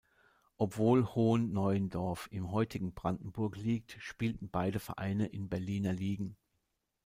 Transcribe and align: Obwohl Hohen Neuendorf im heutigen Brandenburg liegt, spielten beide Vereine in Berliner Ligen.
Obwohl 0.57 1.05
Hohen 1.13 1.53
Neuendorf 1.53 2.27
im 2.31 2.51
heutigen 2.51 2.91
Brandenburg 2.95 3.55
liegt, 3.55 3.97
spielten 3.99 4.49
beide 4.49 4.79
Vereine 4.79 5.27
in 5.27 5.47
Berliner 5.47 5.93
Ligen. 5.93 6.35